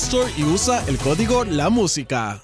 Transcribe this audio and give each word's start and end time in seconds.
Store 0.00 0.32
y 0.36 0.44
usa 0.44 0.82
el 0.88 0.96
código 0.98 1.44
La 1.44 1.68
Música. 1.68 2.42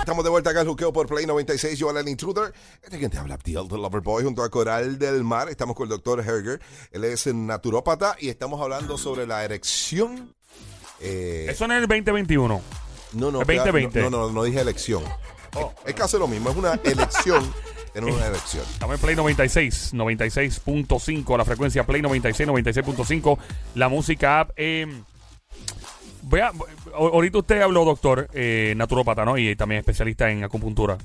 Estamos 0.00 0.24
de 0.24 0.30
vuelta 0.30 0.50
acá 0.50 0.60
al 0.60 0.66
juqueo 0.66 0.92
por 0.92 1.06
Play 1.06 1.24
96. 1.26 1.78
Yo, 1.78 1.96
el 1.96 2.08
Intruder. 2.08 2.52
Este 2.82 2.98
quien 2.98 3.10
te 3.10 3.18
habla, 3.18 3.34
Abdiel, 3.34 3.68
the 3.68 3.76
Lover 3.76 4.00
Boy, 4.00 4.24
junto 4.24 4.42
a 4.42 4.50
Coral 4.50 4.98
del 4.98 5.22
Mar. 5.22 5.48
Estamos 5.48 5.76
con 5.76 5.84
el 5.84 5.90
doctor 5.90 6.18
Herger. 6.20 6.60
Él 6.90 7.04
es 7.04 7.26
naturópata 7.28 8.16
y 8.18 8.28
estamos 8.28 8.60
hablando 8.60 8.98
sobre 8.98 9.26
la 9.26 9.44
erección. 9.44 10.34
Eh, 11.00 11.46
Eso 11.48 11.66
no 11.68 11.74
es 11.74 11.82
el 11.82 11.88
2021. 11.88 12.60
no, 13.12 13.30
no, 13.30 13.40
el 13.40 13.46
2020. 13.46 14.02
No, 14.02 14.10
no, 14.10 14.30
no 14.30 14.42
dije 14.42 14.60
elección. 14.60 15.04
Es 15.86 15.94
casi 15.94 16.18
lo 16.18 16.26
mismo. 16.26 16.50
Es 16.50 16.56
una 16.56 16.74
elección. 16.84 17.52
Tener 17.92 18.10
una 18.10 18.26
elección. 18.26 18.64
Estamos 18.64 18.96
en 18.96 19.00
Play 19.02 19.16
96, 19.16 19.92
96.5, 19.94 21.36
la 21.36 21.44
frecuencia 21.44 21.84
Play 21.84 22.00
96, 22.00 22.48
96.5, 22.48 23.38
la 23.74 23.88
música 23.90 24.40
app. 24.40 24.50
Eh, 24.56 24.86
voy 26.22 26.40
a- 26.40 26.46
a- 26.48 26.52
ahorita 26.94 27.38
usted 27.38 27.60
habló, 27.60 27.84
doctor, 27.84 28.28
eh, 28.32 28.72
naturópata, 28.76 29.24
¿no? 29.26 29.36
Y 29.36 29.54
también 29.56 29.80
especialista 29.80 30.30
en 30.30 30.42
acupuntura, 30.42 30.96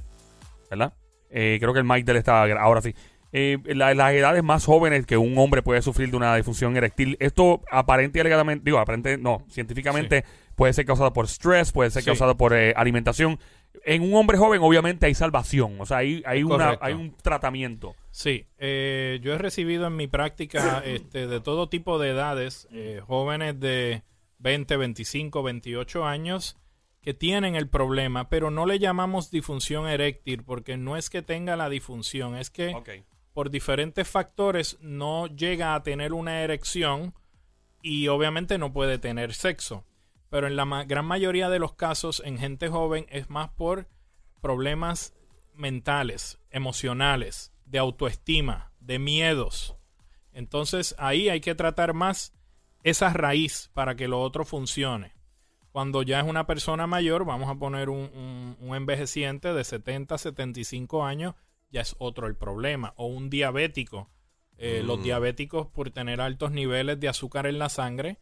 ¿verdad? 0.70 0.94
Eh, 1.30 1.58
creo 1.60 1.74
que 1.74 1.80
el 1.80 1.86
mic 1.86 2.06
de 2.06 2.14
él 2.14 2.18
está 2.20 2.44
ahora 2.62 2.82
sí. 2.82 2.96
Eh, 3.34 3.58
la- 3.66 3.94
las 3.94 4.14
edades 4.14 4.42
más 4.42 4.64
jóvenes 4.64 5.06
que 5.06 5.18
un 5.18 5.38
hombre 5.38 5.62
puede 5.62 5.82
sufrir 5.82 6.10
de 6.10 6.16
una 6.16 6.34
disfunción 6.38 6.78
eréctil, 6.78 7.18
esto 7.20 7.62
aparente 7.70 8.20
y 8.20 8.22
alegadamente, 8.22 8.64
digo, 8.64 8.80
aparente, 8.80 9.18
no, 9.18 9.44
científicamente 9.50 10.24
puede 10.56 10.72
ser 10.72 10.86
causado 10.86 11.12
por 11.12 11.26
estrés, 11.26 11.74
puede 11.74 11.92
ser 11.92 12.04
Sí. 12.04 12.06
causado 12.06 12.38
por 12.38 12.54
eh, 12.54 12.74
alimentación. 12.78 13.38
En 13.86 14.04
un 14.04 14.14
hombre 14.16 14.38
joven, 14.38 14.62
obviamente, 14.62 15.06
hay 15.06 15.14
salvación, 15.14 15.80
o 15.80 15.86
sea, 15.86 15.98
hay, 15.98 16.24
hay, 16.26 16.44
una, 16.44 16.78
hay 16.82 16.94
un 16.94 17.16
tratamiento. 17.16 17.96
Sí, 18.12 18.48
eh, 18.58 19.20
yo 19.22 19.34
he 19.34 19.38
recibido 19.38 19.88
en 19.88 19.96
mi 19.96 20.08
práctica 20.08 20.80
este, 20.86 21.28
de 21.28 21.40
todo 21.40 21.70
tipo 21.70 22.00
de 22.00 22.10
edades, 22.10 22.68
eh, 22.72 23.02
jóvenes 23.06 23.60
de 23.60 24.04
20, 24.40 24.78
25, 24.78 25.44
28 25.44 26.06
años 26.06 26.58
que 27.02 27.14
tienen 27.14 27.56
el 27.56 27.70
problema, 27.70 28.28
pero 28.28 28.52
no 28.52 28.66
le 28.66 28.80
llamamos 28.80 29.32
disfunción 29.32 29.88
eréctil 29.88 30.44
porque 30.44 30.76
no 30.76 30.98
es 30.98 31.10
que 31.10 31.22
tenga 31.22 31.56
la 31.56 31.70
disfunción, 31.70 32.36
es 32.36 32.50
que 32.50 32.76
por 33.32 33.50
diferentes 33.50 34.06
factores 34.08 34.78
no 34.82 35.28
llega 35.28 35.74
a 35.74 35.84
tener 35.84 36.12
una 36.12 36.42
erección 36.42 37.14
y 37.82 38.10
obviamente 38.10 38.58
no 38.58 38.74
puede 38.74 38.98
tener 38.98 39.34
sexo. 39.34 39.86
Pero 40.30 40.48
en 40.48 40.56
la 40.56 40.66
ma- 40.66 40.84
gran 40.84 41.06
mayoría 41.06 41.50
de 41.50 41.60
los 41.60 41.74
casos 41.74 42.22
en 42.26 42.38
gente 42.38 42.68
joven 42.70 43.06
es 43.10 43.30
más 43.30 43.50
por 43.50 43.88
problemas 44.42 45.14
mentales, 45.54 46.40
emocionales, 46.52 47.52
de 47.66 47.80
autoestima, 47.80 48.72
de 48.80 49.00
miedos. 49.00 49.76
Entonces 50.32 50.96
ahí 50.98 51.30
hay 51.30 51.42
que 51.42 51.56
tratar 51.56 51.94
más 51.94 52.34
esa 52.84 53.12
raíz 53.12 53.70
para 53.74 53.96
que 53.96 54.08
lo 54.08 54.22
otro 54.22 54.46
funcione. 54.46 55.14
Cuando 55.72 56.02
ya 56.04 56.20
es 56.20 56.26
una 56.28 56.46
persona 56.48 56.88
mayor, 56.88 57.26
vamos 57.26 57.50
a 57.50 57.56
poner 57.56 57.90
un, 57.90 58.10
un- 58.14 58.58
un 58.60 58.76
envejeciente 58.76 59.54
de 59.54 59.64
70, 59.64 60.18
75 60.18 61.06
años, 61.06 61.36
ya 61.70 61.82
es 61.82 61.96
otro 62.00 62.28
el 62.28 62.36
problema. 62.36 62.94
O 62.98 63.08
un 63.08 63.30
diabético. 63.30 64.10
Eh, 64.60 64.82
Los 64.84 65.04
diabéticos, 65.04 65.68
por 65.68 65.92
tener 65.92 66.20
altos 66.20 66.52
niveles 66.52 67.00
de 67.00 67.10
azúcar 67.10 67.46
en 67.46 67.60
la 67.60 67.70
sangre, 67.70 68.18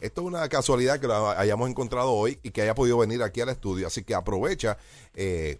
esto 0.00 0.20
es 0.22 0.26
una 0.26 0.48
casualidad 0.48 0.98
que 1.00 1.06
lo 1.06 1.30
hayamos 1.30 1.68
encontrado 1.68 2.12
hoy 2.12 2.38
y 2.42 2.50
que 2.50 2.62
haya 2.62 2.74
podido 2.74 2.98
venir 2.98 3.22
aquí 3.22 3.40
al 3.40 3.48
estudio. 3.50 3.86
Así 3.86 4.02
que 4.02 4.14
aprovecha 4.14 4.78
eh, 5.14 5.58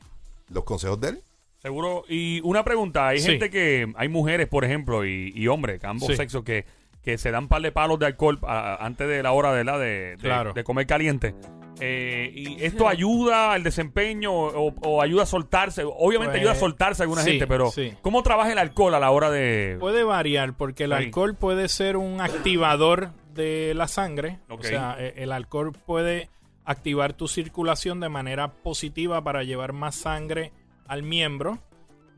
los 0.49 0.65
consejos 0.65 1.01
de 1.01 1.09
él. 1.11 1.23
Seguro. 1.61 2.05
Y 2.09 2.41
una 2.43 2.65
pregunta, 2.65 3.09
hay 3.09 3.19
Sí. 3.21 3.27
gente 3.27 3.51
que, 3.51 3.93
hay 3.97 4.09
mujeres, 4.09 4.49
por 4.49 4.65
ejemplo, 4.65 5.05
y, 5.05 5.31
y 5.35 5.47
hombres, 5.49 5.85
ambos 5.85 6.09
Sí. 6.09 6.17
sexos, 6.17 6.43
que, 6.43 6.65
que 7.03 7.19
se 7.19 7.31
dan 7.31 7.45
un 7.45 7.49
par 7.49 7.63
de 7.63 7.73
palos 7.73 7.99
de 7.99 8.07
alcohol 8.07 8.39
a- 8.43 8.85
antes 8.85 9.09
de 9.09 9.23
la 9.23 9.33
hora 9.33 9.53
de, 9.53 9.65
la 9.65 9.79
de, 9.79 9.89
de, 10.11 10.17
Claro. 10.19 10.53
de 10.53 10.65
comer 10.65 10.87
caliente. 10.87 11.35
Eh, 11.83 12.31
¿Y 12.35 12.63
esto 12.63 12.89
ayuda 12.89 13.53
al 13.53 13.63
desempeño 13.63 14.33
o, 14.35 14.75
o 14.83 15.01
ayuda 15.01 15.23
a 15.23 15.27
soltarse? 15.27 15.83
Obviamente 15.85 16.33
Pues, 16.33 16.41
ayuda 16.41 16.53
a 16.53 16.57
soltarse 16.57 17.03
a 17.03 17.05
alguna 17.05 17.23
sí, 17.23 17.31
gente, 17.31 17.47
pero 17.47 17.71
sí. 17.71 17.95
¿cómo 18.03 18.23
trabaja 18.23 18.53
el 18.53 18.59
alcohol 18.59 18.95
a 18.95 19.01
la 19.01 19.11
hora 19.11 19.31
de...? 19.31 19.77
Puede 19.81 20.05
variar 20.05 20.55
porque 20.55 20.85
el 20.85 20.91
Sí. 20.91 20.97
alcohol 20.97 21.35
puede 21.37 21.69
ser 21.69 21.97
un 21.97 22.21
activador 22.21 23.13
de 23.33 23.73
la 23.75 23.89
sangre. 23.89 24.41
O 24.51 24.63
sea, 24.63 24.97
e- 24.99 25.15
el 25.23 25.33
alcohol 25.33 25.73
puede 25.87 26.29
activar 26.67 27.15
tu 27.15 27.29
circulación 27.29 27.99
de 28.01 28.11
manera 28.11 28.49
positiva 28.53 29.23
para 29.25 29.43
llevar 29.43 29.73
más 29.73 29.95
sangre 29.95 30.53
al 30.87 31.03
miembro, 31.03 31.59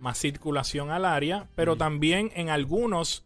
más 0.00 0.18
circulación 0.18 0.90
al 0.90 1.04
área, 1.04 1.46
pero 1.54 1.76
también 1.76 2.32
en 2.34 2.50
algunos 2.50 3.24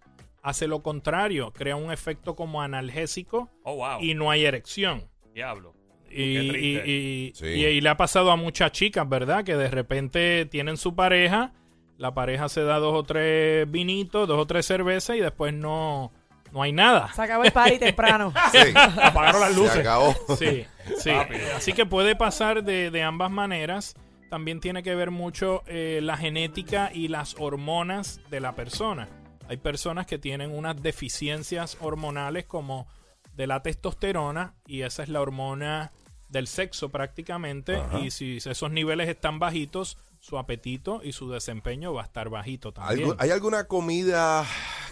hace 0.48 0.66
lo 0.66 0.82
contrario, 0.82 1.52
crea 1.52 1.76
un 1.76 1.90
efecto 1.92 2.34
como 2.36 2.62
analgésico 2.62 3.50
Oh, 3.64 3.76
wow. 3.76 4.00
y 4.00 4.14
no 4.14 4.30
hay 4.30 4.44
erección. 4.44 5.08
Diablo. 5.34 5.74
Y, 6.10 6.22
y- 6.22 6.78
y- 6.86 7.32
Sí. 7.34 7.46
y- 7.46 7.64
y 7.66 7.80
le 7.80 7.88
ha 7.88 7.96
pasado 7.96 8.30
a 8.30 8.36
muchas 8.36 8.72
chicas, 8.72 9.08
¿verdad? 9.08 9.44
Que 9.44 9.56
de 9.56 9.68
repente 9.68 10.46
tienen 10.46 10.76
su 10.76 10.94
pareja, 10.94 11.52
la 11.98 12.14
pareja 12.14 12.48
se 12.48 12.62
da 12.62 12.78
dos 12.78 12.94
o 12.94 13.02
tres 13.02 13.70
vinitos, 13.70 14.26
dos 14.28 14.38
o 14.38 14.46
tres 14.46 14.64
cervezas 14.66 15.16
y 15.16 15.20
después 15.20 15.52
no, 15.52 16.12
no 16.52 16.62
hay 16.62 16.72
nada. 16.72 17.12
Se 17.12 17.22
acabó 17.22 17.42
el 17.44 17.52
party 17.52 17.78
temprano. 17.78 18.32
Sí, 18.52 18.58
Apagaron 19.02 19.40
las 19.40 19.50
se 19.52 19.56
luces. 19.60 19.76
acabó. 19.78 20.14
Sí, 20.38 20.64
sí. 20.98 21.10
Así 21.56 21.72
que 21.72 21.84
puede 21.86 22.14
pasar 22.16 22.62
de, 22.62 22.90
de 22.90 23.02
ambas 23.02 23.30
maneras. 23.30 23.94
También 24.30 24.60
tiene 24.60 24.82
que 24.82 24.94
ver 24.94 25.10
mucho 25.10 25.62
eh, 25.66 26.00
la 26.02 26.16
genética 26.16 26.90
y 26.94 27.08
las 27.08 27.34
hormonas 27.38 28.20
de 28.30 28.40
la 28.40 28.54
persona. 28.54 29.08
Hay 29.48 29.56
personas 29.58 30.06
que 30.06 30.18
tienen 30.18 30.50
unas 30.50 30.80
deficiencias 30.82 31.76
hormonales 31.80 32.44
como 32.46 32.86
de 33.34 33.46
la 33.46 33.62
testosterona 33.62 34.54
y 34.66 34.82
esa 34.82 35.02
es 35.02 35.08
la 35.08 35.20
hormona 35.20 35.92
del 36.28 36.46
sexo 36.48 36.88
prácticamente 36.88 37.80
y 38.02 38.10
si 38.10 38.38
esos 38.38 38.70
niveles 38.70 39.08
están 39.08 39.38
bajitos, 39.38 39.98
su 40.18 40.38
apetito 40.38 41.00
y 41.04 41.12
su 41.12 41.30
desempeño 41.30 41.92
va 41.94 42.02
a 42.02 42.04
estar 42.06 42.28
bajito 42.30 42.72
también. 42.72 43.10
¿Algu- 43.10 43.16
¿Hay 43.20 43.30
alguna 43.30 43.64
comida 43.68 44.44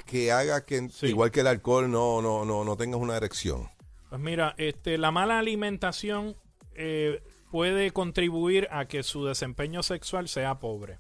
que 0.06 0.30
haga 0.30 0.64
que, 0.64 0.88
Sí. 0.90 1.06
igual 1.06 1.32
que 1.32 1.40
el 1.40 1.48
alcohol, 1.48 1.90
no, 1.90 2.22
no, 2.22 2.44
no, 2.44 2.62
no 2.64 2.76
tengas 2.76 3.00
una 3.00 3.16
erección? 3.16 3.68
Pues 4.10 4.20
mira, 4.20 4.54
este, 4.58 4.96
la 4.98 5.10
mala 5.10 5.38
alimentación 5.40 6.36
eh, 6.76 7.20
puede 7.50 7.90
contribuir 7.92 8.68
a 8.70 8.84
que 8.86 9.02
su 9.02 9.24
desempeño 9.24 9.82
sexual 9.82 10.28
sea 10.28 10.60
pobre. 10.60 10.98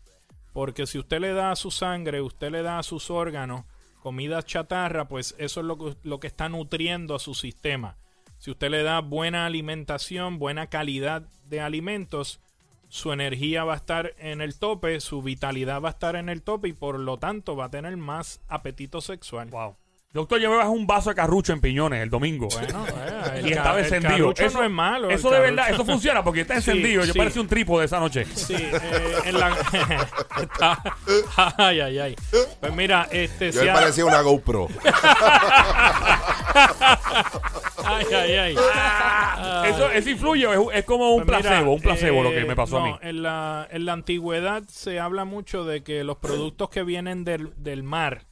Porque 0.54 0.86
si 0.86 0.98
usted 0.98 1.20
le 1.20 1.34
da 1.34 1.54
su 1.56 1.70
sangre, 1.70 2.22
usted 2.22 2.50
le 2.50 2.62
da 2.62 2.78
a 2.78 2.82
sus 2.82 3.10
órganos 3.10 3.64
comida 4.00 4.42
chatarra, 4.42 5.08
pues 5.08 5.34
eso 5.38 5.60
es 5.60 5.66
lo 5.66 5.76
que, 5.76 5.96
lo 6.04 6.20
que 6.20 6.28
está 6.28 6.48
nutriendo 6.48 7.14
a 7.14 7.18
su 7.18 7.34
sistema. 7.34 7.96
Si 8.38 8.50
usted 8.50 8.70
le 8.70 8.82
da 8.82 9.00
buena 9.00 9.46
alimentación, 9.46 10.38
buena 10.38 10.68
calidad 10.68 11.22
de 11.46 11.60
alimentos, 11.60 12.40
su 12.88 13.12
energía 13.12 13.64
va 13.64 13.72
a 13.72 13.76
estar 13.76 14.14
en 14.18 14.40
el 14.40 14.56
tope, 14.58 15.00
su 15.00 15.22
vitalidad 15.22 15.80
va 15.80 15.88
a 15.88 15.92
estar 15.92 16.14
en 16.14 16.28
el 16.28 16.42
tope 16.42 16.68
y 16.68 16.72
por 16.72 17.00
lo 17.00 17.16
tanto 17.16 17.56
va 17.56 17.64
a 17.64 17.70
tener 17.70 17.96
más 17.96 18.40
apetito 18.46 19.00
sexual. 19.00 19.48
Wow. 19.48 19.74
Doctor, 20.14 20.38
yo 20.38 20.48
me 20.48 20.56
bajé 20.58 20.68
un 20.68 20.86
vaso 20.86 21.10
de 21.10 21.16
carrucho 21.16 21.52
en 21.52 21.60
piñones 21.60 22.00
el 22.00 22.08
domingo. 22.08 22.46
Bueno, 22.52 22.86
eh, 22.86 23.38
el 23.40 23.48
y 23.48 23.52
estaba 23.52 23.78
el 23.80 23.84
encendido. 23.84 24.32
carrucho 24.32 24.48
no 24.58 24.62
es 24.64 24.70
malo. 24.70 25.10
Eso 25.10 25.28
de 25.28 25.40
verdad, 25.40 25.70
eso 25.70 25.84
funciona 25.84 26.22
porque 26.22 26.42
está 26.42 26.54
Sí, 26.60 26.70
encendido. 26.70 27.04
Yo 27.04 27.12
sí. 27.12 27.18
parecía 27.18 27.42
un 27.42 27.48
trípode 27.48 27.84
esa 27.86 27.98
noche. 27.98 28.24
Sí, 28.32 28.54
eh, 28.54 28.80
en 29.24 29.40
la... 29.40 29.50
Está- 30.40 30.80
Ay, 31.58 31.80
ay, 31.80 31.98
ay. 31.98 32.16
Pues 32.60 32.72
mira, 32.74 33.08
este... 33.10 33.50
Yo 33.50 33.58
si 33.60 33.64
me 33.64 33.70
ha- 33.72 33.74
parecía 33.74 34.04
una 34.06 34.20
GoPro. 34.20 34.68
Ay, 37.86 38.06
ay, 38.14 38.32
ay. 38.36 38.56
Eso, 39.68 39.90
eso 39.90 40.10
influye, 40.10 40.44
es, 40.50 40.58
es 40.78 40.84
como 40.84 41.14
un 41.14 41.24
Pues 41.24 41.36
mira, 41.38 41.48
placebo, 41.50 41.74
un 41.74 41.80
placebo 41.82 42.22
lo 42.22 42.30
que 42.30 42.40
eh, 42.40 42.44
me 42.44 42.56
pasó 42.56 42.78
a 42.78 42.84
mí. 42.84 42.94
En 43.02 43.22
la, 43.22 43.68
en 43.70 43.84
la 43.84 43.92
antigüedad 43.92 44.62
se 44.68 45.00
habla 45.00 45.24
mucho 45.24 45.64
de 45.64 45.82
que 45.82 46.02
los 46.04 46.16
productos 46.16 46.70
que 46.70 46.82
vienen 46.82 47.24
del, 47.24 47.52
del 47.56 47.82
mar. 47.82 48.22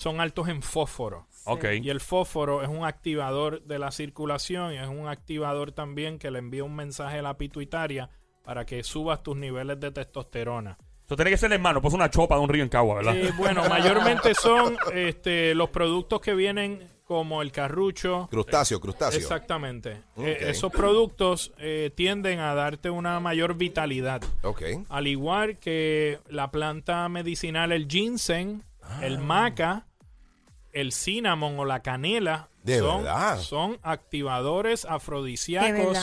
Son 0.00 0.18
altos 0.18 0.48
en 0.48 0.62
fósforo. 0.62 1.26
Ok. 1.44 1.66
Y 1.82 1.90
el 1.90 2.00
fósforo 2.00 2.62
es 2.62 2.70
un 2.70 2.86
activador 2.86 3.62
de 3.64 3.78
la 3.78 3.90
circulación 3.90 4.72
y 4.72 4.78
es 4.78 4.88
un 4.88 5.08
activador 5.08 5.72
también 5.72 6.18
que 6.18 6.30
le 6.30 6.38
envía 6.38 6.64
un 6.64 6.74
mensaje 6.74 7.18
a 7.18 7.22
la 7.22 7.36
pituitaria 7.36 8.08
para 8.42 8.64
que 8.64 8.82
subas 8.82 9.22
tus 9.22 9.36
niveles 9.36 9.78
de 9.78 9.90
testosterona. 9.90 10.78
Eso 11.04 11.16
tiene 11.16 11.30
que 11.30 11.36
ser 11.36 11.52
hermano, 11.52 11.82
pues 11.82 11.92
una 11.92 12.08
chopa 12.08 12.36
de 12.36 12.40
un 12.40 12.48
río 12.48 12.62
en 12.62 12.70
Cagua, 12.70 12.94
¿verdad? 12.94 13.14
Eh, 13.14 13.30
bueno, 13.36 13.68
mayormente 13.68 14.34
son 14.34 14.78
este, 14.94 15.54
los 15.54 15.68
productos 15.68 16.22
que 16.22 16.32
vienen 16.34 16.88
como 17.04 17.42
el 17.42 17.52
carrucho. 17.52 18.26
Crustáceo, 18.30 18.80
crustáceo. 18.80 19.20
Exactamente. 19.20 20.00
Eh, 20.16 20.38
esos 20.48 20.72
productos 20.72 21.52
eh, 21.58 21.90
tienden 21.94 22.38
a 22.38 22.54
darte 22.54 22.88
una 22.88 23.20
mayor 23.20 23.54
vitalidad. 23.54 24.22
Ok. 24.44 24.62
Al 24.88 25.06
igual 25.08 25.58
que 25.58 26.20
la 26.30 26.50
planta 26.50 27.06
medicinal, 27.10 27.72
el 27.72 27.86
ginseng, 27.86 28.62
Ah. 28.90 29.06
el 29.06 29.18
maca, 29.18 29.86
el 30.72 30.92
cinnamon 30.92 31.58
o 31.58 31.64
la 31.64 31.80
canela. 31.80 32.48
De 32.62 32.78
son, 33.38 33.78
activadores 33.82 34.84
afrodisíacos 34.84 35.98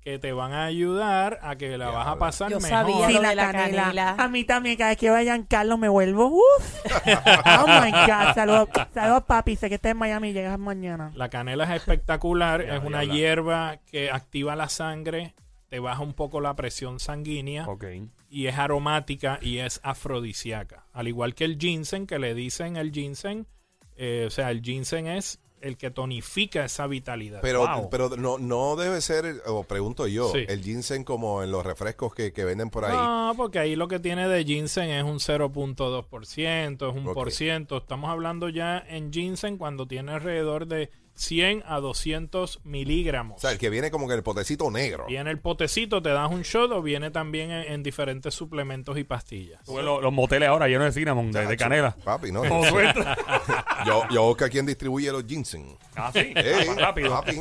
que 0.00 0.18
te 0.18 0.32
van 0.32 0.52
a 0.52 0.66
ayudar 0.66 1.38
a 1.40 1.56
que 1.56 1.78
la 1.78 1.90
vas 1.90 2.06
a 2.08 2.18
pasar 2.18 2.50
Yo 2.50 2.58
mejor. 2.60 2.70
sabía. 2.70 3.06
Sí, 3.06 3.14
lo 3.14 3.22
la, 3.22 3.28
de 3.30 3.34
la 3.36 3.52
canela. 3.52 3.82
canela. 3.84 4.16
A 4.18 4.28
mí 4.28 4.44
también, 4.44 4.76
cada 4.76 4.90
vez 4.90 4.98
que 4.98 5.08
vayan 5.08 5.44
Carlos 5.44 5.78
me 5.78 5.88
vuelvo. 5.88 6.26
Uf. 6.26 6.84
oh 7.06 7.66
my 7.66 7.90
God. 7.90 8.34
Saludos, 8.34 8.68
saludos, 8.92 9.22
papi. 9.24 9.56
Sé 9.56 9.70
que 9.70 9.76
estás 9.76 9.92
en 9.92 9.96
Miami 9.98 10.28
y 10.28 10.32
llegas 10.34 10.58
mañana. 10.58 11.10
La 11.14 11.30
canela 11.30 11.64
es 11.64 11.70
espectacular, 11.80 12.66
Ya, 12.66 12.76
es 12.76 12.84
una 12.84 13.04
hierba 13.04 13.78
que 13.90 14.10
activa 14.10 14.56
la 14.56 14.68
sangre, 14.68 15.34
te 15.70 15.78
baja 15.78 16.02
un 16.02 16.12
poco 16.12 16.42
la 16.42 16.54
presión 16.54 17.00
sanguínea 17.00 17.66
Ok. 17.66 17.84
y 18.28 18.46
es 18.48 18.58
aromática 18.58 19.38
y 19.40 19.58
es 19.58 19.80
afrodisíaca. 19.82 20.84
Al 20.92 21.08
igual 21.08 21.34
que 21.34 21.44
el 21.46 21.56
ginseng, 21.58 22.06
que 22.06 22.18
le 22.18 22.34
dicen 22.34 22.76
el 22.76 22.92
ginseng, 22.92 23.46
eh, 23.96 24.24
o 24.26 24.30
sea, 24.30 24.50
el 24.50 24.60
ginseng 24.62 25.06
es 25.06 25.38
el 25.60 25.78
que 25.78 25.90
tonifica 25.90 26.66
esa 26.66 26.86
vitalidad. 26.86 27.40
Pero, 27.40 27.66
Wow. 27.66 27.88
pero 27.88 28.10
no, 28.18 28.36
no 28.36 28.76
debe 28.76 29.00
ser, 29.00 29.40
o 29.46 29.64
pregunto 29.64 30.06
yo, 30.06 30.30
Sí. 30.30 30.44
el 30.46 30.62
ginseng 30.62 31.04
como 31.04 31.42
en 31.42 31.50
los 31.50 31.64
refrescos 31.64 32.14
que, 32.14 32.34
que 32.34 32.44
venden 32.44 32.68
por 32.68 32.84
ahí. 32.84 32.92
No, 32.94 33.32
porque 33.34 33.58
ahí 33.60 33.74
lo 33.74 33.88
que 33.88 33.98
tiene 33.98 34.28
de 34.28 34.44
ginseng 34.44 34.90
es 34.90 35.04
un 35.04 35.20
0.2%, 35.20 36.90
es 36.90 36.96
un 36.96 37.14
por 37.14 37.30
ciento. 37.32 37.78
Estamos 37.78 38.10
hablando 38.10 38.48
ya 38.50 38.78
en 38.88 39.10
ginseng 39.12 39.56
cuando 39.56 39.86
tiene 39.86 40.12
alrededor 40.12 40.66
de 40.66 40.90
100 41.14 41.64
a 41.66 41.80
200 41.80 42.60
miligramos. 42.64 43.38
O 43.38 43.40
sea, 43.40 43.52
el 43.52 43.58
que 43.58 43.70
viene 43.70 43.90
como 43.90 44.08
que 44.08 44.14
el 44.14 44.22
potecito 44.22 44.70
negro. 44.70 45.06
Viene 45.06 45.30
el 45.30 45.38
potecito, 45.38 46.02
te 46.02 46.10
das 46.10 46.30
un 46.30 46.42
shot 46.42 46.72
o 46.72 46.82
viene 46.82 47.10
también 47.10 47.50
en, 47.50 47.72
en 47.72 47.82
diferentes 47.82 48.34
suplementos 48.34 48.98
y 48.98 49.04
pastillas. 49.04 49.66
Los, 49.68 50.12
moteles 50.12 50.48
ahora 50.48 50.68
llenos 50.68 50.86
de 50.86 51.00
cinnamon, 51.00 51.32
de, 51.32 51.46
de 51.46 51.56
canela. 51.56 51.96
Papi, 52.04 52.32
no. 52.32 52.42
Como 52.48 52.64
yo, 53.86 54.08
yo 54.10 54.22
busco 54.22 54.44
a 54.44 54.48
quien 54.48 54.66
distribuye 54.66 55.10
los 55.12 55.24
ginseng. 55.26 55.76
Ah, 55.96 56.10
sí. 56.12 56.32
Más 56.66 56.76
rápido. 56.76 57.10
papi. 57.10 57.40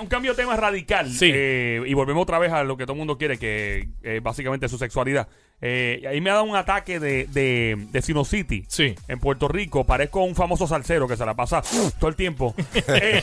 Un 0.00 0.06
cambio 0.06 0.32
de 0.32 0.36
tema 0.42 0.56
radical. 0.56 1.10
Sí. 1.10 1.30
eh, 1.32 1.82
y 1.86 1.94
volvemos 1.94 2.22
otra 2.22 2.38
vez 2.38 2.52
a 2.52 2.64
lo 2.64 2.76
que 2.76 2.84
todo 2.84 2.92
el 2.94 2.98
mundo 2.98 3.16
quiere, 3.18 3.38
que 3.38 3.88
eh, 4.02 4.20
básicamente 4.22 4.68
su 4.68 4.78
sexualidad. 4.78 5.28
Eh, 5.62 6.02
ahí 6.08 6.22
me 6.22 6.30
ha 6.30 6.34
dado 6.34 6.44
un 6.46 6.56
ataque 6.56 6.98
de, 6.98 7.26
de, 7.26 7.76
de 7.90 8.00
sinusitis. 8.02 8.64
Sí. 8.68 8.94
En 9.08 9.20
Puerto 9.20 9.46
Rico 9.46 9.84
parezco 9.84 10.22
un 10.24 10.34
famoso 10.34 10.66
salsero 10.66 11.06
que 11.06 11.18
se 11.18 11.26
la 11.26 11.34
pasa 11.34 11.62
todo 11.98 12.08
el 12.08 12.16
tiempo. 12.16 12.54
Eh, 12.88 13.22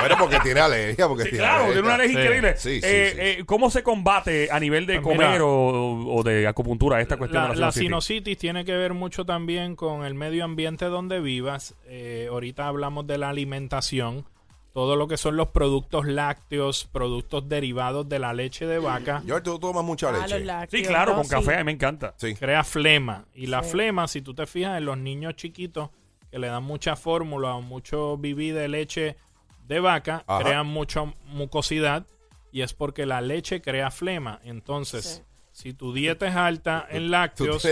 bueno, 0.00 0.16
porque 0.18 0.38
tiene 0.40 0.60
alergia. 0.60 1.08
Porque 1.08 1.24
sí, 1.24 1.30
tiene 1.30 1.44
claro, 1.44 1.64
tiene 1.66 1.80
una 1.80 1.94
alergia 1.94 2.18
Sí. 2.18 2.22
increíble. 2.24 2.54
Sí, 2.58 2.80
sí, 2.80 2.86
Eh, 2.86 3.10
sí. 3.12 3.16
eh, 3.20 3.42
¿Cómo 3.46 3.70
se 3.70 3.82
combate 3.82 4.48
a 4.50 4.60
nivel 4.60 4.86
de 4.86 5.00
Pues 5.00 5.14
comer 5.16 5.30
mira, 5.32 5.44
o, 5.44 6.16
o 6.16 6.22
de 6.22 6.46
acupuntura 6.46 7.00
esta 7.00 7.16
cuestión 7.16 7.42
La, 7.44 7.48
de 7.50 7.56
la 7.56 7.66
la 7.66 7.72
sinusitis? 7.72 8.36
tiene 8.38 8.64
que 8.64 8.76
ver 8.76 8.92
mucho 8.94 9.24
también 9.24 9.74
con 9.76 10.04
el 10.04 10.14
medio 10.14 10.44
ambiente 10.44 10.84
donde 10.86 11.20
vivas. 11.20 11.74
Eh, 11.86 12.28
ahorita 12.30 12.66
hablamos 12.68 13.06
de 13.06 13.18
la 13.18 13.30
alimentación. 13.30 14.26
Todo 14.72 14.94
lo 14.96 15.08
que 15.08 15.16
son 15.16 15.36
los 15.36 15.48
productos 15.48 16.06
lácteos, 16.06 16.84
productos 16.92 17.48
derivados 17.48 18.08
de 18.08 18.18
la 18.18 18.32
leche 18.32 18.66
de 18.66 18.78
vaca, 18.78 19.22
Yo, 19.24 19.42
tú 19.42 19.58
tomas 19.58 19.82
mucha 19.84 20.10
Ah, 20.10 20.26
leche. 20.26 20.44
lácteos, 20.44 20.82
Sí, 20.82 20.86
claro, 20.88 21.12
¿no? 21.12 21.16
con 21.18 21.24
Sí. 21.24 21.30
café, 21.30 21.54
a 21.54 21.58
mí 21.58 21.64
me 21.64 21.72
encanta. 21.72 22.14
Sí. 22.16 22.34
crea 22.34 22.62
flema. 22.64 23.24
Y 23.34 23.46
la 23.46 23.62
Sí. 23.64 23.70
flema, 23.70 24.06
si 24.06 24.22
tú 24.22 24.34
te 24.34 24.46
fijas 24.46 24.78
en 24.78 24.84
los 24.84 24.98
niños 24.98 25.34
chiquitos 25.36 25.90
que 26.30 26.38
le 26.38 26.46
dan 26.48 26.62
mucha 26.62 26.94
fórmula 26.94 27.54
o 27.54 27.62
mucho 27.62 28.16
bibí 28.18 28.50
de 28.50 28.68
leche 28.68 29.16
de 29.66 29.80
vaca, 29.80 30.22
Ajá. 30.26 30.44
crean 30.44 30.66
mucha 30.66 31.04
mucosidad 31.26 32.06
y 32.52 32.60
es 32.62 32.72
porque 32.74 33.04
la 33.06 33.20
leche 33.20 33.60
crea 33.60 33.90
flema. 33.90 34.40
Entonces, 34.44 35.22
Sí. 35.26 35.27
Si 35.58 35.72
tu 35.74 35.92
dieta 35.92 36.28
es 36.28 36.36
alta 36.36 36.86
en 36.90 37.10
lácteos, 37.10 37.66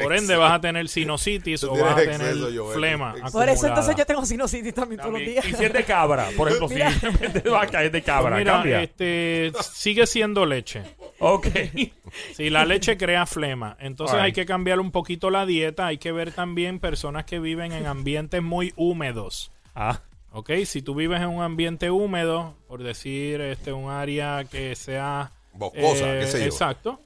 por 0.00 0.14
ende 0.14 0.36
vas 0.36 0.52
a 0.52 0.60
tener 0.60 0.88
sinusitis 0.88 1.64
o 1.64 1.72
vas 1.74 1.94
a 1.94 1.96
tener 1.96 2.20
exceso, 2.20 2.70
flema. 2.72 3.14
Exceso. 3.16 3.32
Por 3.32 3.48
eso 3.48 3.66
entonces 3.66 3.96
yo 3.96 4.06
tengo 4.06 4.24
sinusitis 4.24 4.74
también 4.74 5.00
todos 5.00 5.14
los 5.14 5.22
días. 5.22 5.44
Y 5.44 5.54
si 5.54 5.64
es 5.64 5.72
de 5.72 5.82
cabra, 5.82 6.28
por 6.36 6.46
ejemplo, 6.52 6.68
si 6.68 6.74
Mira. 6.74 6.92
vez 7.20 7.34
de 7.34 7.50
vaca 7.50 7.82
es 7.82 7.90
de 7.90 8.02
cabra, 8.02 8.30
Pues 8.30 8.38
mira, 8.42 8.52
cambia. 8.52 8.82
este, 8.84 9.50
sigue 9.72 10.06
siendo 10.06 10.46
leche. 10.46 10.84
Ok. 11.18 11.48
Si 12.32 12.48
la 12.48 12.64
leche 12.64 12.96
crea 12.96 13.26
flema, 13.26 13.76
entonces 13.80 14.16
hay 14.18 14.32
que 14.32 14.46
cambiar 14.46 14.80
un 14.80 14.92
poquito 14.92 15.28
la 15.30 15.44
dieta. 15.44 15.88
Hay 15.88 15.98
que 15.98 16.10
ver 16.12 16.32
también 16.32 16.78
personas 16.78 17.24
que 17.24 17.38
viven 17.38 17.72
en 17.72 17.86
ambientes 17.86 18.40
muy 18.40 18.72
húmedos. 18.76 19.52
Ah, 19.74 20.00
¿Ok? 20.30 20.52
Si 20.64 20.80
tú 20.80 20.94
vives 20.94 21.20
en 21.20 21.28
un 21.28 21.42
ambiente 21.42 21.90
húmedo, 21.90 22.56
por 22.66 22.82
decir 22.82 23.40
este 23.40 23.72
un 23.72 23.90
área 23.90 24.44
que 24.50 24.74
sea... 24.76 25.32
Boscosa, 25.58 26.16
eh, 26.16 26.20
qué 26.20 26.26
sé 26.26 26.38
yo. 26.40 26.44
Exacto. 26.46 27.00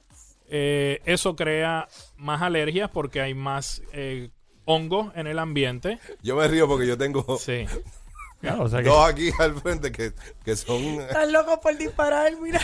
eh, 0.47 1.01
eso 1.05 1.35
crea 1.35 1.87
más 2.17 2.41
alergias 2.41 2.89
porque 2.91 3.19
hay 3.21 3.33
más 3.33 3.81
eh, 3.91 4.29
hongo 4.65 5.11
en 5.15 5.27
el 5.27 5.39
ambiente. 5.39 5.99
Yo 6.21 6.35
me 6.35 6.47
río 6.47 6.67
porque 6.67 6.85
yo 6.87 6.97
tengo 6.97 7.37
Sí. 7.39 7.65
claro, 8.41 8.63
o 8.63 8.69
sea 8.69 8.81
que- 8.83 8.89
dos 8.89 9.09
aquí 9.09 9.31
al 9.39 9.55
frente 9.59 9.91
que, 9.91 10.13
que 10.45 10.55
son. 10.55 10.81
Estás 11.01 11.29
loco 11.31 11.59
por 11.59 11.75
disparar, 11.77 12.31
mira. 12.39 12.61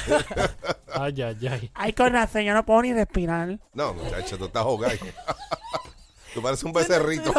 Ay, 0.94 1.22
ay, 1.22 1.48
ay. 1.48 1.72
Ay, 1.76 1.94
con 1.94 2.12
razón, 2.14 2.42
yo 2.44 2.54
no 2.54 2.66
puedo 2.66 2.82
ni 2.82 2.94
respirar. 2.94 3.60
No, 3.74 3.94
muchacho, 3.94 4.38
tú 4.38 4.46
estás 4.46 4.64
jugando. 4.64 5.06
tú 6.34 6.42
pareces 6.42 6.64
un 6.66 6.74
becerrito. 6.74 7.32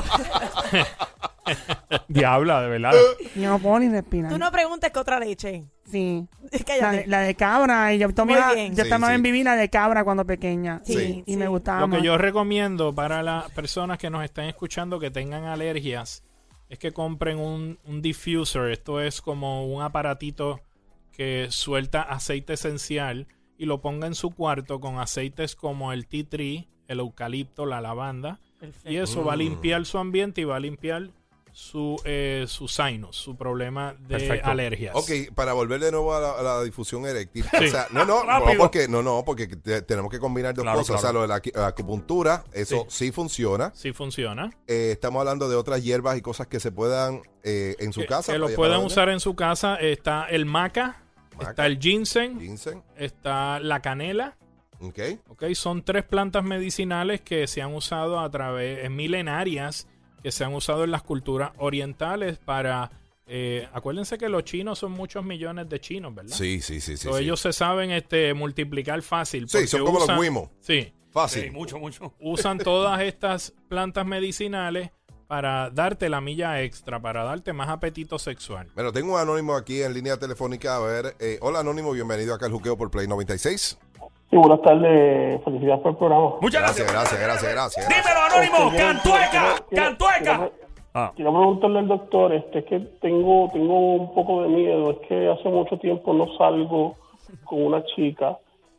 Diabla, 2.13 2.63
de 2.63 2.69
verdad. 2.69 2.93
Yo 3.37 3.49
no 3.51 3.59
puedo 3.59 3.79
ni 3.79 3.89
respirar. 3.89 4.31
Tú 4.33 4.39
no 4.39 4.51
preguntes 4.51 4.91
que 4.91 4.99
otra 4.99 5.21
leche. 5.21 5.65
Sí. 5.85 6.27
La 6.51 6.59
de, 6.59 6.65
Cállate. 6.65 7.07
la 7.07 7.21
de 7.21 7.35
cabra. 7.35 7.95
Y 7.95 7.99
yo 7.99 8.13
tomaba, 8.13 8.49
Muy 8.49 8.55
bien. 8.57 8.75
yo 8.77 8.85
Sí, 8.85 8.91
tomaba 8.91 9.13
sí. 9.13 9.17
en 9.17 9.23
vivir 9.23 9.45
la 9.45 9.57
de 9.57 9.69
cabra 9.71 10.03
cuando 10.05 10.25
pequeña. 10.25 10.81
Sí, 10.85 11.23
Y 11.27 11.33
sí. 11.33 11.37
me 11.37 11.47
gustaba 11.49 11.81
Lo 11.87 11.91
que 11.97 12.03
yo 12.03 12.19
recomiendo 12.19 12.95
para 12.95 13.23
las 13.23 13.51
personas 13.53 13.99
que 13.99 14.11
nos 14.11 14.25
estén 14.25 14.47
escuchando 14.47 14.99
que 14.99 15.11
tengan 15.11 15.45
alergias 15.45 16.23
es 16.69 16.79
que 16.79 16.93
compren 16.93 17.39
un, 17.39 17.79
un 17.85 18.03
diffuser. 18.03 18.71
Esto 18.71 19.01
es 19.01 19.21
como 19.21 19.67
un 19.67 19.83
aparatito 19.83 20.61
que 21.13 21.47
suelta 21.51 22.03
aceite 22.03 22.53
esencial 22.55 23.27
y 23.59 23.67
lo 23.67 23.81
ponga 23.81 24.07
en 24.07 24.15
su 24.15 24.31
cuarto 24.31 24.81
con 24.81 24.99
aceites 24.99 25.55
como 25.57 25.93
el 25.93 26.07
tea 26.07 26.25
tree, 26.29 26.69
el 26.89 27.01
eucalipto, 27.01 27.67
la 27.67 27.81
lavanda. 27.81 28.39
Y 28.85 28.97
eso 28.97 29.25
va 29.25 29.33
a 29.35 29.37
limpiar 29.37 29.85
su 29.87 29.99
ambiente 29.99 30.41
y 30.41 30.45
va 30.45 30.57
a 30.57 30.61
limpiar 30.61 31.11
su, 31.53 32.01
eh, 32.05 32.45
su 32.49 32.69
sinus, 32.69 33.17
su 33.17 33.37
problema 33.37 33.95
de 33.99 34.19
Perfecto. 34.19 34.49
alergias. 34.49 34.95
Ok, 34.95 35.35
para 35.35 35.53
volver 35.53 35.81
de 35.81 35.91
nuevo 35.91 36.15
a 36.15 36.21
la, 36.21 36.31
a 36.33 36.43
la 36.43 36.63
difusión 36.63 37.05
eréctil. 37.07 37.45
Sí. 37.59 37.65
O 37.67 37.69
sea, 37.71 37.87
no, 37.91 38.05
no, 38.05 38.25
no, 38.25 38.41
porque, 38.57 38.89
no, 38.89 39.03
no, 39.03 39.25
porque 39.25 39.47
te- 39.49 39.83
tenemos 39.83 40.11
que 40.11 40.19
combinar 40.19 40.55
dos 40.55 40.63
Claro, 40.63 40.79
cosas. 40.79 40.97
O 40.97 40.99
sea, 41.01 41.13
lo 41.13 41.23
de 41.23 41.29
la, 41.29 41.67
acupuntura, 41.67 42.45
eso 42.53 42.87
sí, 42.89 43.13
funciona. 43.13 43.73
Sí 43.75 43.93
funciona. 43.93 44.51
Eh, 44.67 44.91
estamos 44.93 45.21
hablando 45.21 45.49
de 45.49 45.57
otras 45.57 45.83
hierbas 45.83 46.17
y 46.17 46.21
cosas 46.23 46.47
que 46.47 46.61
se 46.61 46.71
puedan 46.73 47.23
eh, 47.43 47.77
en 47.79 47.93
su 47.93 48.01
que, 48.01 48.07
casa. 48.07 48.33
que 48.33 48.39
lo 48.39 48.49
a 48.49 48.79
usar 48.79 49.09
en 49.09 49.21
su 49.21 49.35
casa. 49.35 49.77
Está 49.77 50.27
el 50.27 50.47
maca, 50.47 51.03
Maca. 51.37 51.51
está 51.51 51.67
el 51.67 51.79
ginseng, 51.79 52.39
está 52.97 53.59
la 53.61 53.81
canela. 53.81 54.37
Ok. 54.81 54.99
Ok, 55.29 55.45
son 55.55 55.83
tres 55.83 56.05
plantas 56.05 56.43
medicinales 56.43 57.21
que 57.21 57.47
se 57.47 57.61
han 57.61 57.75
usado 57.75 58.19
a 58.21 58.31
través, 58.31 58.85
en 58.85 58.97
milenarias, 58.97 59.87
que 60.23 60.33
se 60.33 60.45
han 60.45 60.55
usado 60.55 60.85
en 60.85 60.91
las 60.91 61.03
culturas 61.03 61.53
orientales 61.59 62.39
para... 62.39 62.91
eh, 63.27 63.69
acuérdense 63.73 64.19
que 64.19 64.29
los 64.29 64.45
chinos 64.45 64.79
son 64.79 64.93
muchos 64.93 65.25
millones 65.25 65.69
de 65.69 65.81
chinos, 65.81 66.15
¿verdad? 66.15 66.35
Sí, 66.37 66.61
sí, 66.61 66.81
sí, 66.81 66.97
sí. 66.97 67.05
So, 67.09 67.17
sí. 67.17 67.23
Ellos 67.25 67.41
se 67.41 67.53
saben 67.53 67.91
este, 67.91 68.35
multiplicar 68.35 69.03
fácil. 69.03 69.49
Sí, 69.49 69.67
son 69.67 69.85
como 69.85 69.99
los 70.01 70.19
Wimo. 70.19 70.51
Sí, 70.61 70.93
Fácil. 71.13 71.45
Sí, 71.45 71.51
mucho, 71.51 71.79
mucho. 71.79 72.15
usan 72.21 72.59
todas 72.59 73.01
estas 73.03 73.53
plantas 73.69 74.07
medicinales 74.07 74.91
para 75.27 75.71
darte 75.71 76.09
la 76.09 76.21
milla 76.21 76.61
extra, 76.63 77.01
para 77.01 77.23
darte 77.25 77.53
más 77.53 77.69
apetito 77.69 78.19
sexual. 78.19 78.69
Bueno, 78.75 78.93
tengo 78.93 79.15
un 79.15 79.21
anónimo 79.21 79.55
aquí 79.57 79.83
en 79.83 79.95
línea 79.95 80.17
telefónica. 80.19 80.77
A 80.77 80.81
ver, 80.81 81.17
eh, 81.21 81.39
hola 81.41 81.61
anónimo, 81.61 81.93
bienvenido 81.93 82.35
acá 82.35 82.47
al 82.47 82.53
Juqueo 82.53 82.77
por 82.77 82.91
Play 82.91 83.07
96. 83.07 83.79
Sí, 84.31 84.37
buenas 84.37 84.63
tardes. 84.63 85.43
Felicidades 85.45 85.81
por 85.83 85.91
el 85.93 85.97
programa. 85.99 86.31
Muchas 86.41 86.63
Gracias, 86.63 86.93
gracias. 86.93 87.21
gracias, 87.21 87.53
gracias, 87.53 87.87
gracias. 87.87 87.89
Dímelo, 87.89 88.21
Anónimo. 88.23 88.71
Este, 88.71 88.79
¡Cantueca! 88.79 89.65
quiero- 89.69 89.85
¡Cantueca! 89.85 90.19
quiero- 90.21 90.71
Ah, 90.93 91.13
Quiero 91.15 91.31
preguntarle 91.33 91.79
al 91.79 91.87
doctor, 91.89 92.33
este, 92.35 92.59
es 92.59 92.65
que 92.65 92.81
tengo, 93.01 93.49
tengo 93.53 93.95
un 93.95 94.13
poco 94.13 94.43
de 94.43 94.49
miedo, 94.49 94.91
es 94.91 94.99
que 95.07 95.29
hace 95.29 95.49
mucho 95.49 95.79
tiempo 95.79 96.13
no 96.13 96.27
salgo 96.37 96.97
con 97.45 97.63
una 97.65 97.85
chica, 97.95 98.39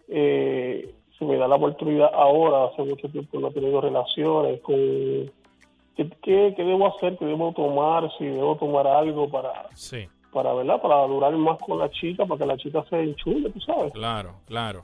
eh, 0.10 0.94
si 1.18 1.24
me 1.24 1.38
da 1.38 1.48
la 1.48 1.56
oportunidad 1.56 2.10
ahora, 2.14 2.66
hace 2.66 2.84
mucho 2.84 3.08
tiempo 3.08 3.40
no 3.40 3.48
he 3.48 3.52
tenido 3.52 3.80
relaciones, 3.80 4.60
con, 4.60 4.76
¿qué, 4.76 6.10
qué, 6.22 6.54
qué 6.58 6.64
debo 6.66 6.88
hacer? 6.94 7.18
¿Qué 7.18 7.24
debo 7.24 7.54
tomar? 7.54 8.12
Si 8.18 8.26
debo 8.26 8.58
tomar 8.58 8.88
algo 8.88 9.30
para, 9.30 9.70
Sí, 9.74 10.06
para, 10.34 10.54
¿verdad? 10.54 10.82
Para 10.82 11.08
durar 11.08 11.32
más 11.38 11.60
con 11.60 11.80
la 11.80 11.90
chica, 11.92 12.26
para 12.26 12.40
que 12.40 12.46
la 12.46 12.58
chica 12.58 12.84
se 12.90 13.02
enchule, 13.02 13.50
tú 13.52 13.62
sabes. 13.62 13.94
claro, 13.94 14.32
claro. 14.48 14.84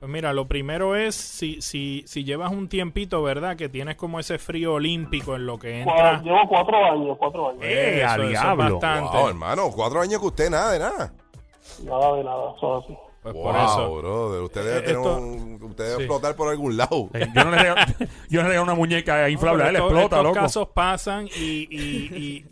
Pues 0.00 0.10
mira, 0.10 0.32
lo 0.32 0.48
primero 0.48 0.96
es 0.96 1.14
si, 1.14 1.60
si, 1.60 2.04
si 2.06 2.24
llevas 2.24 2.50
un 2.52 2.70
tiempito, 2.70 3.22
¿verdad? 3.22 3.54
Que 3.54 3.68
tienes 3.68 3.96
como 3.96 4.18
ese 4.18 4.38
frío 4.38 4.72
olímpico 4.72 5.36
en 5.36 5.44
lo 5.44 5.58
que 5.58 5.80
entra. 5.82 6.22
Llevo 6.22 6.38
cuatro 6.48 6.74
años, 6.90 7.18
cuatro 7.18 7.50
años. 7.50 7.60
Eh, 7.62 8.02
a 8.02 8.14
eso 8.14 8.22
es 8.22 8.28
diablo. 8.30 8.78
bastante. 8.80 9.18
Wow, 9.18 9.28
hermano, 9.28 9.70
cuatro 9.70 10.00
años 10.00 10.18
que 10.22 10.26
usted 10.28 10.48
nada 10.48 10.72
de 10.72 10.78
nada. 10.78 11.12
Nada 11.84 12.16
de 12.16 12.24
nada, 12.24 12.44
es 12.56 12.62
así. 12.84 12.96
Pues 13.22 13.34
wow, 13.34 13.42
por 13.44 13.56
eso. 13.56 13.96
brother. 13.98 14.40
Usted 14.42 14.64
debe, 14.64 14.78
Eh, 14.78 14.80
tener 14.80 14.96
esto- 14.96 15.16
un- 15.18 15.62
usted 15.64 15.84
debe 15.84 15.96
sí. 15.96 16.02
explotar 16.04 16.34
por 16.34 16.48
algún 16.48 16.76
lado. 16.78 17.10
eh, 17.12 17.26
yo 17.34 17.44
no 17.44 17.50
le 17.50 17.58
regalo, 17.58 17.80
yo 18.30 18.40
no 18.40 18.42
le 18.44 18.48
regalo 18.48 18.62
una 18.64 18.74
muñeca 18.74 19.28
inflable. 19.28 19.64
No, 19.64 19.68
él 19.68 19.76
estos- 19.76 19.90
explota, 19.92 20.16
estos 20.16 20.24
loco. 20.24 20.34
casos 20.40 20.68
pasan 20.68 21.26
y, 21.26 21.68
y- 21.70 22.16
y- 22.16 22.46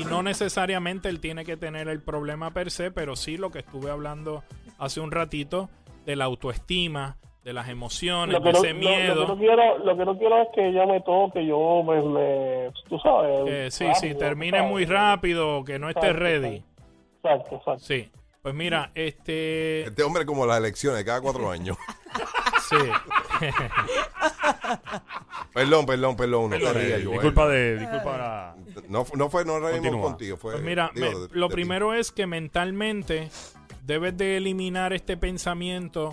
y 0.00 0.04
no 0.06 0.24
necesariamente 0.24 1.08
él 1.08 1.20
tiene 1.20 1.44
que 1.44 1.56
tener 1.56 1.86
el 1.88 2.02
problema 2.02 2.50
per 2.52 2.72
se, 2.72 2.90
pero 2.90 3.14
sí 3.14 3.36
lo 3.36 3.52
que 3.52 3.60
estuve 3.60 3.92
hablando 3.92 4.42
hace 4.78 4.98
un 5.00 5.12
ratito 5.12 5.70
de 6.04 6.16
la 6.16 6.24
autoestima, 6.26 7.16
de 7.44 7.52
las 7.52 7.68
emociones, 7.68 8.34
Lo 8.34 8.40
de 8.40 8.44
que, 8.46 8.52
no, 8.52 8.64
ese 8.64 8.74
miedo. 8.74 9.14
lo 9.14 9.20
que 9.26 9.32
no 9.32 9.38
quiero, 9.38 9.78
lo 9.78 9.96
que 9.96 10.04
no 10.04 10.18
quiero 10.18 10.42
es 10.42 10.48
que 10.54 10.68
ella 10.68 10.86
me 10.86 11.00
toque, 11.00 11.46
yo 11.46 11.82
me, 11.82 12.02
me 12.02 12.70
tú 12.88 12.98
sabes. 12.98 13.44
que 13.44 13.70
sí, 13.70 13.84
rápido, 13.86 14.00
sí, 14.12 14.14
termine 14.18 14.58
sabes. 14.58 14.70
muy 14.72 14.84
rápido, 14.84 15.64
que 15.64 15.78
no 15.78 15.88
esté 15.88 16.08
Exacto, 16.08 16.22
ready. 16.22 16.64
Exacto, 17.22 17.56
exacto. 17.56 17.78
Sí. 17.80 18.10
Pues 18.42 18.54
mira, 18.54 18.90
este. 18.94 19.82
Este 19.82 20.02
hombre 20.02 20.24
como 20.24 20.46
las 20.46 20.58
elecciones 20.58 21.04
cada 21.04 21.20
cuatro 21.20 21.50
años. 21.50 21.76
Sí. 22.70 22.76
perdón, 25.54 25.86
perdón, 25.86 26.16
perdón. 26.16 26.50
No 26.50 26.58
te 26.58 26.72
rías, 26.72 27.00
Joel. 27.02 27.10
Disculpa 27.12 27.48
de. 27.48 27.78
Disculpa 27.78 28.16
la- 28.18 28.56
No, 28.88 29.04
fu- 29.04 29.16
no 29.16 29.28
fue, 29.28 29.44
no 29.44 29.58
reímos 29.58 30.00
contigo. 30.00 30.36
Fue, 30.36 30.52
Pues 30.52 30.62
mira, 30.64 30.90
digo, 30.94 31.06
me- 31.06 31.18
de- 31.28 31.28
lo 31.32 31.46
de 31.48 31.50
ti. 31.50 31.54
primero 31.54 31.94
es 31.94 32.12
que 32.12 32.26
mentalmente 32.26 33.28
debes 33.84 34.16
de 34.16 34.36
eliminar 34.36 34.92
este 34.92 35.16
pensamiento 35.16 36.10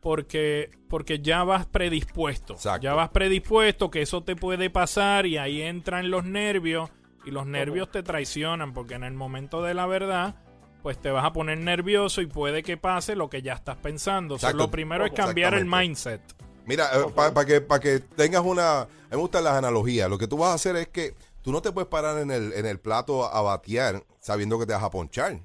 porque, 0.00 0.70
porque 0.88 1.20
ya 1.20 1.44
vas 1.44 1.66
predispuesto. 1.66 2.54
Exacto. 2.54 2.82
Ya 2.82 2.94
vas 2.94 3.08
predispuesto 3.08 3.90
que 3.90 4.02
eso 4.02 4.22
te 4.22 4.36
puede 4.36 4.70
pasar 4.70 5.26
y 5.26 5.38
ahí 5.38 5.62
entran 5.62 6.10
los 6.10 6.24
nervios 6.24 6.90
y 7.24 7.30
los 7.30 7.46
nervios 7.46 7.90
te 7.90 8.02
traicionan 8.02 8.74
porque 8.74 8.94
en 8.94 9.04
el 9.04 9.14
momento 9.14 9.62
de 9.62 9.74
la 9.74 9.86
verdad 9.86 10.36
pues 10.82 11.00
te 11.00 11.10
vas 11.10 11.24
a 11.24 11.32
poner 11.32 11.56
nervioso 11.56 12.20
y 12.20 12.26
puede 12.26 12.62
que 12.62 12.76
pase 12.76 13.16
lo 13.16 13.30
que 13.30 13.40
ya 13.40 13.54
estás 13.54 13.78
pensando. 13.78 14.34
O 14.34 14.38
sea, 14.38 14.50
Exacto. 14.50 14.64
lo 14.64 14.70
primero 14.70 15.06
es 15.06 15.12
cambiar 15.12 15.54
el 15.54 15.64
mindset. 15.64 16.20
Mira, 16.66 16.90
para 17.14 17.46
que, 17.46 17.62
pa' 17.62 17.80
que 17.80 18.00
tengas 18.00 18.42
una... 18.44 18.80
A 18.82 18.84
mí 18.84 18.90
me 19.12 19.16
gustan 19.16 19.44
las 19.44 19.54
analogías. 19.54 20.10
Lo 20.10 20.18
que 20.18 20.26
tú 20.26 20.36
vas 20.36 20.50
a 20.50 20.54
hacer 20.54 20.76
es 20.76 20.88
que 20.88 21.14
tú 21.40 21.52
no 21.52 21.62
te 21.62 21.72
puedes 21.72 21.88
parar 21.88 22.18
en 22.18 22.30
el, 22.30 22.52
en 22.52 22.66
el 22.66 22.78
plato 22.78 23.24
a 23.24 23.40
batear 23.40 24.04
sabiendo 24.20 24.58
que 24.58 24.66
te 24.66 24.74
vas 24.74 24.82
a 24.82 24.90
ponchar. 24.90 25.40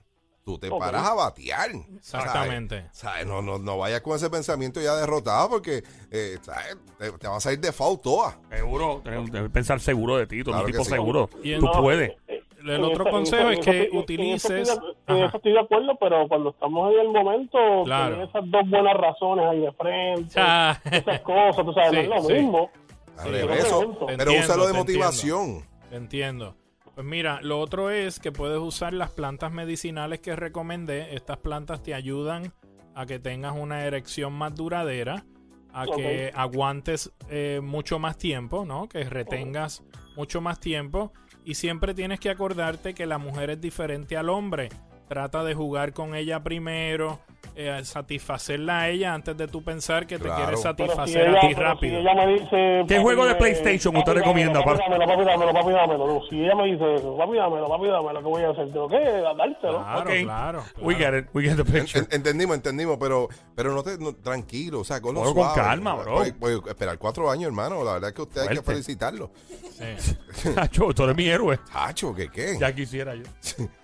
Tú 0.50 0.58
te 0.58 0.70
paras 0.72 1.08
a 1.08 1.14
batear. 1.14 1.70
Exactamente. 1.96 2.78
¿Sabes? 2.92 2.98
¿Sabes? 2.98 3.26
No, 3.28 3.42
no, 3.42 3.60
no 3.60 3.78
vayas 3.78 4.02
con 4.02 4.16
ese 4.16 4.30
pensamiento 4.32 4.82
ya 4.82 4.96
derrotado 4.96 5.50
porque 5.50 5.84
eh, 6.12 6.38
¿sabes? 6.42 6.76
Te, 6.98 7.12
te 7.12 7.28
va 7.28 7.38
a 7.38 7.40
salir 7.40 7.60
de 7.60 7.72
foul 7.72 8.00
toda. 8.02 8.40
Seguro. 8.50 9.02
Tienes 9.04 9.30
que 9.30 9.50
pensar 9.50 9.80
seguro 9.80 10.18
de 10.18 10.26
ti. 10.28 10.44
Tú 10.44 10.52
Claro 10.52 10.66
un 10.66 10.72
tipo 10.72 10.84
sí. 10.84 10.90
seguro. 10.90 11.30
Y 11.44 11.56
Tú 11.60 11.66
No, 11.68 11.72
puedes. 11.82 12.12
eh, 12.28 12.44
El 12.62 12.70
en 12.72 12.84
otro 12.84 13.06
consejo 13.10 13.50
es 13.52 13.60
que 13.60 13.90
utilices- 13.94 14.50
eso 14.52 14.74
estoy 14.74 14.86
de- 15.16 15.22
En 15.22 15.26
eso 15.28 15.38
estoy 15.38 15.52
de 15.54 15.60
acuerdo, 15.60 15.96
pero 16.00 16.28
cuando 16.28 16.50
estamos 16.50 16.94
en 16.94 17.00
el 17.00 17.08
momento, 17.10 17.58
Claro. 17.86 18.16
tener 18.16 18.28
esas 18.30 18.44
dos 18.52 18.70
buenas 18.70 18.94
razones 18.98 19.46
ahí 19.46 19.60
de 19.62 19.72
frente, 19.74 20.34
Ah. 20.38 20.80
esas 20.92 21.22
cosas, 21.22 21.64
tú 21.66 21.74
sabes, 21.74 21.90
Sí, 21.92 21.96
no 22.10 22.16
es 22.16 22.24
lo 22.24 22.28
sí. 22.28 22.34
mismo. 22.34 22.70
Al 23.18 23.24
Sí, 23.26 23.32
revés, 23.32 23.66
eso- 23.66 23.96
pero 24.18 24.32
úsalo 24.34 24.68
de 24.68 24.74
te 24.74 24.80
entiendo. 24.80 24.80
motivación. 24.80 25.66
Te 25.90 25.96
entiendo. 25.96 26.56
Pues 27.00 27.08
mira, 27.08 27.40
lo 27.42 27.62
otro 27.62 27.92
es 27.92 28.20
que 28.20 28.34
puedes 28.34 28.60
usar 28.60 28.92
las 28.92 29.12
plantas 29.12 29.54
medicinales 29.54 30.20
que 30.20 30.36
recomendé. 30.36 31.16
Estas 31.16 31.38
plantas 31.38 31.82
te 31.82 31.94
ayudan 31.94 32.52
a 32.94 33.06
que 33.06 33.20
tengas 33.20 33.56
una 33.56 33.86
erección 33.86 34.34
más 34.34 34.54
duradera, 34.54 35.24
a 35.72 35.86
que 35.86 36.34
aguantes 36.36 37.14
eh, 37.30 37.62
mucho 37.64 38.00
más 38.00 38.18
tiempo, 38.18 38.66
¿no? 38.66 38.90
Que 38.90 39.06
retengas 39.06 39.82
mucho 40.18 40.42
más 40.42 40.60
tiempo. 40.60 41.14
Y 41.46 41.54
siempre 41.54 41.94
tienes 41.94 42.20
que 42.20 42.32
acordarte 42.32 42.94
que 42.94 43.06
la 43.06 43.18
mujer 43.18 43.52
es 43.52 43.62
diferente 43.62 44.18
al 44.18 44.28
hombre. 44.28 44.68
Trata 45.10 45.44
de 45.44 45.56
jugar 45.56 45.92
con 45.92 46.14
ella 46.16 46.44
primero, 46.44 47.20
eh, 47.56 47.82
satisfacerla 47.84 48.82
a 48.82 48.90
ella 48.90 49.14
antes 49.14 49.36
de 49.36 49.48
tú 49.48 49.64
pensar 49.64 50.06
que 50.06 50.18
Claro. 50.20 50.36
te 50.36 50.42
quieres 50.42 50.60
si 50.60 50.64
satisfacer 50.64 51.28
ella, 51.30 51.38
a 51.38 51.42
ti 51.42 51.48
si 51.48 51.54
rápido. 51.56 51.98
ella 52.00 52.14
me 52.14 52.28
dice... 52.34 52.46
¿Qué 52.88 52.96
papi, 52.96 53.02
juego 53.02 53.26
de 53.26 53.32
eh, 53.32 53.36
PlayStation 53.36 53.92
papi, 53.94 54.00
usted 54.02 54.12
dámelo, 54.14 54.26
recomienda 54.26 54.64
Papi, 54.64 54.78
para- 54.78 54.84
dámelo, 54.90 55.08
papi, 55.12 55.26
dámelo, 55.26 55.54
papi, 55.54 55.72
dámelo. 55.74 56.08
No, 56.08 56.22
Si 56.30 56.36
ella 56.46 56.56
me 56.56 56.64
dice, 56.66 56.86
papi, 57.18 57.38
dámelo, 57.38 57.68
papi, 57.68 57.88
dámelo, 57.88 58.20
¿qué 58.20 58.26
voy 58.28 58.44
a 58.44 58.50
hacer? 58.52 58.66
¿Tengo 58.72 58.88
que 58.88 59.00
dártelo? 59.00 59.58
Claro, 59.84 60.00
Ok. 60.00 60.16
claro, 60.24 60.64
We 60.78 60.96
claro. 60.96 61.14
get 61.18 61.24
it. 61.24 61.30
We 61.34 61.44
get 61.44 61.56
the 61.58 61.66
picture. 61.66 62.00
en- 62.00 62.08
entendimos, 62.12 62.56
entendimos, 62.56 62.98
pero, 63.00 63.28
pero 63.56 63.74
no 63.74 63.82
te, 63.82 63.98
no- 63.98 64.14
tranquilo, 64.16 64.82
o 64.82 64.84
sea, 64.84 65.02
con, 65.02 65.16
lo 65.16 65.24
Cógelo 65.24 65.46
con 65.48 65.56
calma, 65.56 65.96
bro. 65.96 66.16
Puede- 66.18 66.34
puede 66.34 66.60
esperar 66.70 67.00
cuatro 67.00 67.32
años, 67.32 67.48
hermano. 67.48 67.84
La 67.84 67.94
verdad 67.94 68.10
es 68.10 68.16
que 68.16 68.22
usted 68.22 68.42
hay 68.42 68.48
que 68.50 68.54
Fuerte. 68.58 68.72
felicitarlo. 68.74 69.32
Sí. 69.72 70.16
Nacho, 70.56 70.94
tú 70.94 71.04
eres 71.04 71.16
mi 71.16 71.28
héroe. 71.28 71.58
Tacho, 71.74 72.14
¿qué 72.14 72.30
qué? 72.30 72.58
Ya 72.60 72.72
quisiera 72.76 73.16
yo. 73.16 73.24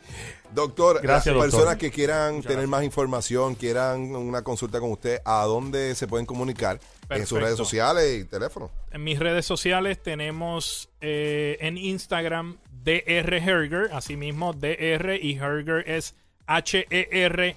Doctor, 0.55 0.99
Gracias, 1.01 1.35
las 1.35 1.43
doctor. 1.43 1.59
personas 1.59 1.77
que 1.77 1.91
quieran 1.91 2.35
Muchas 2.37 2.47
tener 2.47 2.57
gracias. 2.57 2.69
más 2.71 2.83
información, 2.83 3.53
quieran 3.55 4.15
una 4.15 4.41
consulta 4.43 4.79
con 4.79 4.91
usted, 4.91 5.19
¿a 5.25 5.43
dónde 5.43 5.93
se 5.95 6.07
pueden 6.07 6.25
comunicar? 6.25 6.79
En 7.09 7.27
sus 7.27 7.39
redes 7.39 7.57
sociales 7.57 8.21
y 8.21 8.25
teléfono. 8.25 8.71
En 8.91 9.03
mis 9.03 9.19
redes 9.19 9.45
sociales 9.45 10.01
tenemos 10.01 10.89
eh, 11.01 11.57
en 11.59 11.77
Instagram 11.77 12.57
DR 12.83 13.35
Herger, 13.37 13.89
así 13.93 14.17
mismo 14.17 14.53
DR 14.53 15.15
y 15.21 15.35
Herger 15.35 15.87
es 15.87 16.15
H-E-R-G-E-R. 16.47 17.55